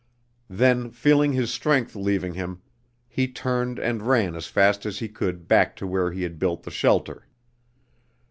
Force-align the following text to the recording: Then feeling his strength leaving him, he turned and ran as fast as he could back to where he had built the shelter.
Then 0.49 0.89
feeling 0.89 1.33
his 1.33 1.51
strength 1.53 1.95
leaving 1.95 2.33
him, 2.33 2.63
he 3.07 3.27
turned 3.27 3.77
and 3.77 4.01
ran 4.01 4.33
as 4.35 4.47
fast 4.47 4.83
as 4.87 4.97
he 4.97 5.07
could 5.07 5.47
back 5.47 5.75
to 5.75 5.85
where 5.85 6.11
he 6.11 6.23
had 6.23 6.39
built 6.39 6.63
the 6.63 6.71
shelter. 6.71 7.27